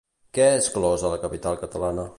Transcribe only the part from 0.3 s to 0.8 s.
Què és